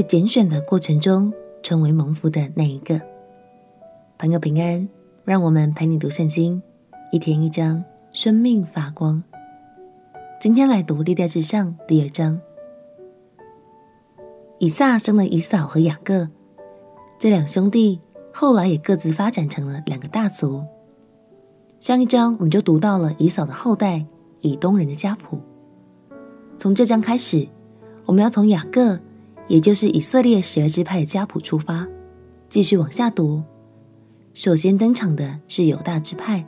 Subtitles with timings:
[0.00, 1.30] 在拣选的过程中
[1.62, 2.98] 成为蒙福的那一个。
[4.16, 4.88] 朋友平安，
[5.26, 6.62] 让我们陪你读圣经，
[7.12, 9.22] 一天一章，生命发光。
[10.40, 12.40] 今天来读历代志上第二章。
[14.58, 16.30] 以撒生了以扫和雅各，
[17.18, 18.00] 这两兄弟
[18.32, 20.64] 后来也各自发展成了两个大族。
[21.78, 24.06] 上一章我们就读到了以扫的后代
[24.40, 25.38] 以东人的家谱。
[26.56, 27.46] 从这章开始，
[28.06, 28.98] 我们要从雅各，
[29.50, 31.88] 也就是以色列十二支派的家谱出发，
[32.48, 33.42] 继续往下读。
[34.32, 36.46] 首先登场的是犹大支派，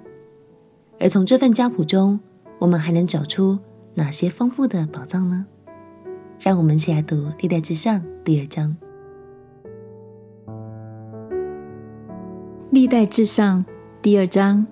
[1.01, 2.21] 而从这份家谱中，
[2.61, 3.59] 我们还能找出
[3.95, 5.45] 哪些丰富的宝藏呢？
[6.39, 8.77] 让我们一起来读《历代志上》第二章。
[12.71, 13.65] 《历代志上》
[14.01, 14.65] 第二章，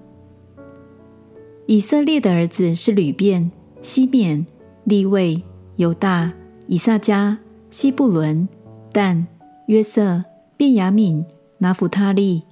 [1.67, 3.51] 以色列的儿子是吕便、
[3.83, 4.47] 西缅、
[4.85, 5.43] 利未、
[5.75, 6.33] 犹大、
[6.69, 7.37] 以萨迦、
[7.71, 8.49] 西布伦、
[8.93, 9.27] 但、
[9.67, 10.25] 约瑟、
[10.57, 11.25] 便雅敏、
[11.59, 12.43] 拿弗他利、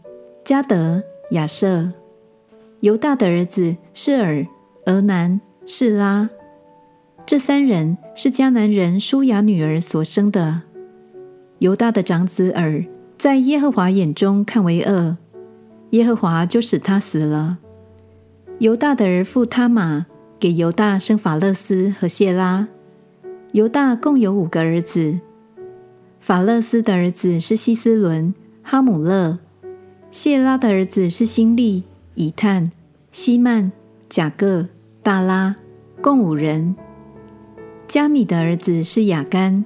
[0.45, 1.03] 加德、
[1.33, 1.93] 亚瑟。
[2.81, 4.47] 犹大的儿子是尔、
[4.87, 6.31] 俄南、是拉。
[7.27, 10.63] 这三人是迦南人舒雅女儿所生的。
[11.59, 12.85] 犹大的长子尔，
[13.19, 15.19] 在耶和华眼中看为恶，
[15.91, 17.59] 耶和华就使他死了。
[18.61, 20.07] 犹大的儿父他玛
[20.39, 22.69] 给犹大生法勒斯和谢拉。
[23.53, 25.21] 犹大共有五个儿子。
[26.21, 29.39] 法勒斯的儿子是希斯伦、哈姆勒；
[30.11, 32.71] 谢拉的儿子是辛利、以探、
[33.11, 33.73] 希曼、
[34.09, 34.69] 贾各、
[35.03, 35.57] 大拉，
[36.03, 36.75] 共五人。
[37.87, 39.65] 加米的儿子是雅干，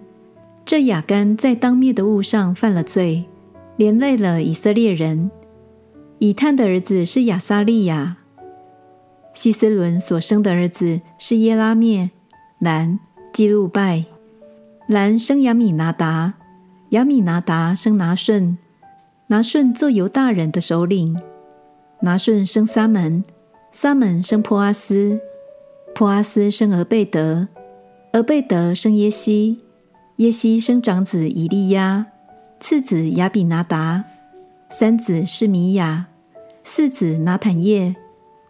[0.64, 3.24] 这雅干在当灭的物上犯了罪，
[3.76, 5.30] 连累了以色列人。
[6.18, 8.18] 以探的儿子是亚撒利雅，
[9.34, 12.10] 希斯伦所生的儿子是耶拉篾、
[12.60, 13.00] 兰、
[13.32, 14.04] 基路拜。
[14.86, 16.34] 兰生亚米拿达，
[16.90, 18.58] 亚米拿达生拿顺，
[19.28, 21.18] 拿顺做犹大人的首领。
[22.00, 23.24] 拿顺生撒门，
[23.70, 25.20] 撒门生波阿斯，
[25.94, 27.48] 波阿斯生俄贝德。
[28.12, 29.62] 俄贝德生耶西，
[30.16, 32.04] 耶西生长子以利亚，
[32.60, 34.04] 次子亚比拿达，
[34.68, 36.08] 三子是米亚，
[36.64, 37.96] 四子拿坦业，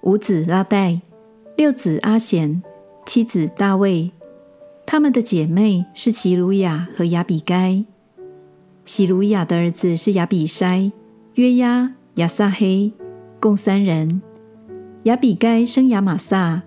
[0.00, 1.02] 五子拉代，
[1.56, 2.60] 六子阿贤，
[3.06, 4.10] 七子大卫。
[4.86, 7.84] 他们的姐妹是洗鲁雅和亚比该。
[8.84, 10.92] 洗鲁雅的儿子是亚比筛、
[11.34, 12.92] 约押、亚撒黑，
[13.40, 14.20] 共三人。
[15.04, 16.62] 亚比该生亚玛撒。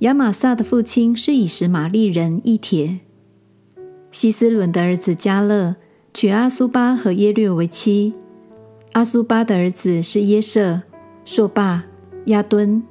[0.00, 3.00] 亚玛撒的父亲是以实玛利人以铁。
[4.10, 5.76] 希斯伦的儿子加勒
[6.12, 8.14] 娶阿苏巴和耶略为妻。
[8.92, 10.82] 阿苏巴的儿子是耶设、
[11.24, 11.84] 朔霸、
[12.26, 12.82] 亚敦。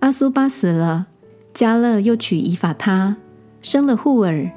[0.00, 1.06] 阿苏巴死了，
[1.54, 3.16] 加勒又娶以法他，
[3.66, 4.48] 生了户尔。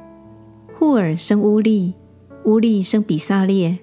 [0.78, 1.96] 户尔生乌利，
[2.44, 3.80] 乌利生比撒列。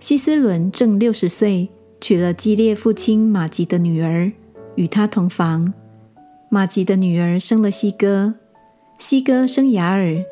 [0.00, 4.30] 希斯伦正六十岁，娶了基列父亲玛吉的女儿，
[4.74, 5.72] 与他同房。
[6.50, 8.34] 玛吉的女儿生了西哥，
[8.98, 10.22] 西哥生雅尔，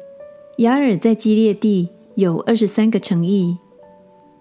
[0.58, 3.56] 雅尔在基列地有二十三个城邑。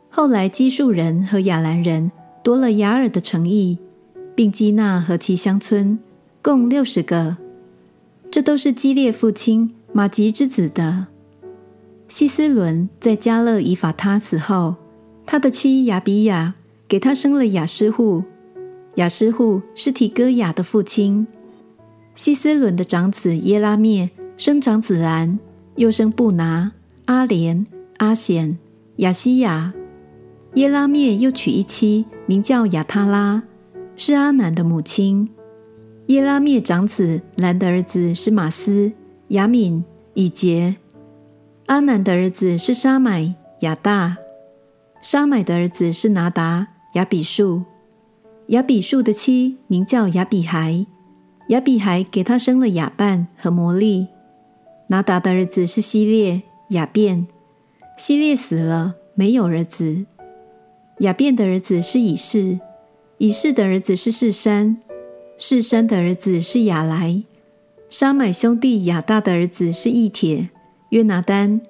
[0.09, 2.11] 后来基述人和亚兰人
[2.43, 3.77] 夺了雅尔的城邑，
[4.35, 5.97] 并基纳和其乡村，
[6.41, 7.37] 共六十个。
[8.31, 11.07] 这都是基列父亲玛吉之子的。
[12.07, 14.75] 希斯伦在加勒以法他死后，
[15.25, 16.55] 他的妻亚比亚
[16.87, 18.23] 给他生了雅斯户，
[18.95, 21.27] 雅斯户是提哥亚的父亲。
[22.15, 25.39] 希斯伦的长子耶拉灭生长子兰，
[25.75, 26.71] 又生布拿、
[27.05, 27.65] 阿莲、
[27.97, 28.57] 阿显、
[28.97, 29.73] 亚希雅。
[30.55, 33.43] 耶拉篾又娶一妻，名叫亚他拉，
[33.95, 35.29] 是阿南的母亲。
[36.09, 38.91] 耶拉灭长子兰的儿子是玛斯、
[39.27, 39.83] 雅敏、
[40.15, 40.75] 以结。
[41.67, 44.17] 阿南的儿子是沙买、雅大。
[45.03, 47.63] 沙买的儿子是拿达、雅比树。
[48.47, 50.83] 雅比树的妻名叫雅比孩。
[51.49, 54.07] 雅比孩给他生了雅伴和摩利。
[54.87, 57.27] 拿达的儿子是希列、雅便。
[57.99, 60.07] 希列死了，没有儿子。
[61.01, 62.59] 雅便的儿子是以示，
[63.19, 64.77] 以示的儿子是士山，
[65.41, 67.23] 示珊的儿子是亚莱。
[67.89, 70.49] 沙买兄弟亚大的儿子是以铁、
[70.89, 71.61] 约拿单。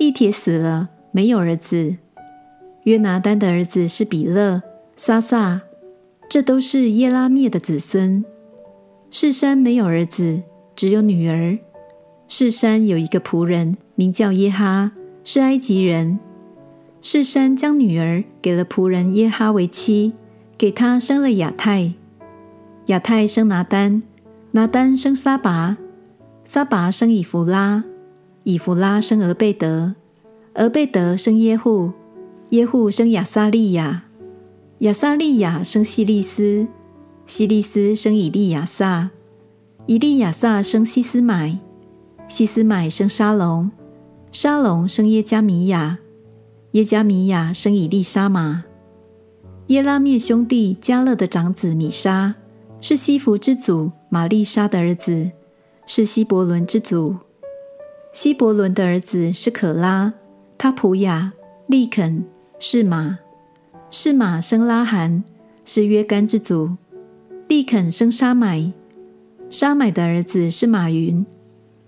[0.00, 1.98] 以铁死了，没有儿子。
[2.82, 4.60] 约拿单的儿子是比勒、
[4.96, 5.62] 撒撒，
[6.28, 8.24] 这都是耶拉篾的子孙。
[9.12, 10.42] 示珊没有儿子，
[10.74, 11.56] 只有女儿。
[12.26, 14.90] 示珊有一个仆人，名叫耶哈，
[15.22, 16.18] 是埃及人。
[17.00, 20.12] 示珊将女儿给了仆人耶哈为妻，
[20.58, 21.92] 给他生了亚太。
[22.86, 24.00] 亚太生拿单，
[24.52, 25.76] 拿单生撒拔，
[26.44, 27.82] 撒拔生以弗拉，
[28.44, 29.96] 以弗拉生俄贝德，
[30.54, 31.92] 俄贝德生耶户，
[32.50, 34.04] 耶户生亚撒利雅，
[34.78, 36.68] 亚撒利雅生希利斯，
[37.26, 39.10] 希利斯生以利亚撒，
[39.86, 41.58] 以利亚撒生西斯买，
[42.28, 43.68] 西斯买生沙龙，
[44.30, 45.98] 沙龙生耶加米亚，
[46.70, 48.62] 耶加米亚生以利沙玛。
[49.66, 52.36] 耶拉篾兄弟迦勒的长子米沙，
[52.88, 55.32] 是西弗之祖玛丽莎的儿子，
[55.86, 57.16] 是希伯伦之祖。
[58.12, 60.14] 希伯伦的儿子是可拉、
[60.56, 61.32] 他普雅、
[61.66, 62.24] 利肯、
[62.60, 63.18] 是马。
[63.90, 65.24] 是马生拉罕，
[65.64, 66.76] 是约干之祖。
[67.48, 68.72] 利肯生沙买，
[69.50, 71.26] 沙买的儿子是马云，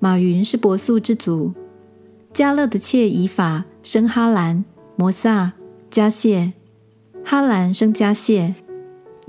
[0.01, 1.55] 马云是伯素之祖。
[2.35, 4.65] 加勒的妾以法生哈兰、
[4.97, 5.53] 摩撒、
[5.89, 6.55] 加谢。
[7.25, 8.57] 哈兰生加谢，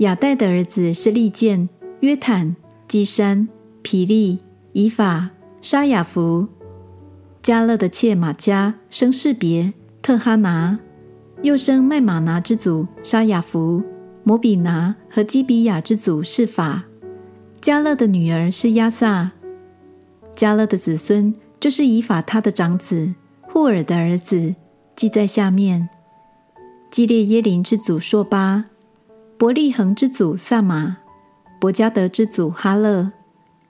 [0.00, 1.68] 亚代的儿子是利剑、
[2.00, 2.56] 约坦、
[2.88, 3.46] 基山、
[3.82, 4.38] 皮利、
[4.72, 5.28] 以法、
[5.60, 6.48] 沙雅福。
[7.42, 10.78] 迦勒的妾玛迦生士别、特哈拿，
[11.42, 13.82] 又生麦玛拿之祖沙雅弗、
[14.24, 16.84] 摩比拿和基比亚之祖示法。
[17.60, 19.32] 迦勒的女儿是亚撒。
[20.34, 24.54] 迦勒的子孙就是以法他的长子霍尔的儿子，
[24.96, 25.90] 记在下面。
[26.90, 28.69] 基列耶林之祖朔巴，
[29.40, 30.98] 伯利恒之祖撒玛，
[31.58, 33.10] 伯加德之祖哈勒。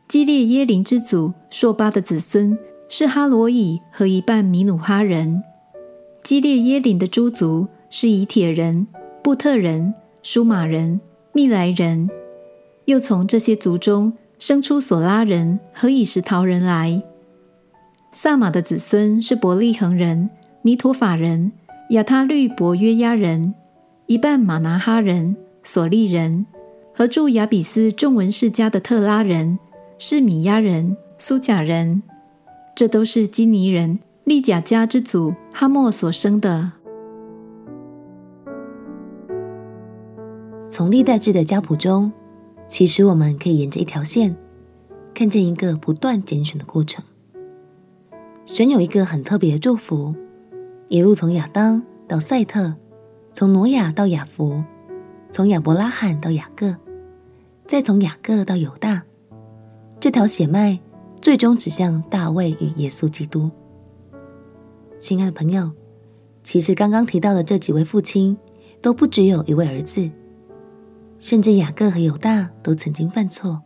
[0.09, 2.59] 基列耶琳之祖朔巴的子孙
[2.89, 5.45] 是哈罗乙和一半米努哈人。
[6.25, 8.85] 基列耶琳的诸族是以铁人、
[9.23, 9.95] 布特人、
[10.25, 11.01] 舒马人、
[11.33, 12.11] 密莱人。
[12.87, 17.01] 又从这些族中生出索拉人和以石陶人来。
[18.11, 20.31] 撒玛的子孙是伯利恒人、
[20.63, 21.53] 尼陀法人。
[21.91, 23.55] 亚他律伯约亚人，
[24.07, 26.47] 一半玛拿哈人、索利人，
[26.95, 29.59] 和住亚比斯众文世家的特拉人，
[29.99, 32.03] 是米亚人、苏甲人，
[32.75, 36.73] 这都是基尼人利甲家之祖哈莫所生的。
[40.69, 42.11] 从历代志的家谱中，
[42.69, 44.37] 其实我们可以沿着一条线，
[45.13, 47.05] 看见一个不断拣选的过程。
[48.47, 50.15] 神有一个很特别的祝福。
[50.89, 52.75] 一路从亚当到赛特，
[53.33, 54.65] 从挪亚到雅弗，
[55.33, 56.77] 从亚伯拉罕到雅各，
[57.67, 59.03] 再从雅各到犹大，
[60.01, 60.79] 这条血脉
[61.21, 63.49] 最终指向大卫与耶稣基督。
[64.99, 65.71] 亲爱的朋友，
[66.43, 68.37] 其实刚刚提到的这几位父亲
[68.83, 70.11] 都不只有一位儿子，
[71.21, 73.63] 甚至雅各和犹大都曾经犯错，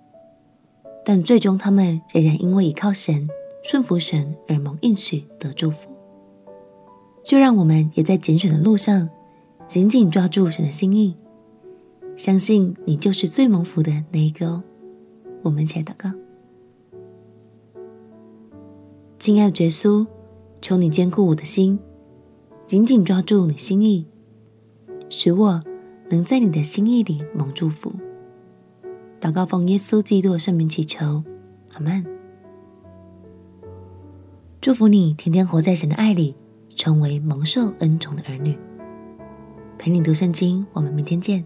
[1.03, 3.27] 但最终他们仍然因为依靠神、
[3.63, 5.91] 顺服神而蒙应许得祝福。
[7.25, 9.09] 就让我们也在拣选的路上，
[9.67, 11.17] 紧紧抓住神的心意，
[12.17, 14.63] 相信你就是最蒙福的那一个哦。
[15.43, 16.11] 我们一起来祷告，
[19.19, 20.07] 亲爱的耶稣，
[20.61, 21.79] 求你坚固我的心，
[22.67, 24.07] 紧紧抓住你心意，
[25.09, 25.63] 使我
[26.11, 27.93] 能在你的心意里蒙祝福。
[29.21, 31.25] 祷告奉耶稣基督的圣名祈求，
[31.75, 32.05] 阿门。
[34.61, 36.37] 祝福你，天天活在神的爱里。
[36.77, 38.59] 成为蒙受恩宠的儿女，
[39.79, 40.67] 陪你读圣经。
[40.73, 41.45] 我们明天见。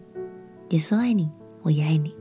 [0.71, 1.31] 耶稣爱你，
[1.63, 2.15] 我也爱你。